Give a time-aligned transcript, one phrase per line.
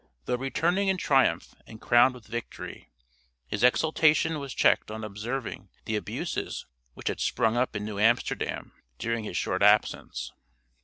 [0.25, 2.89] Though returning in triumph and crowned with victory,
[3.45, 8.73] his exultation was checked on observing the abuses which had sprung up in New Amsterdam
[8.97, 10.31] during his short absence.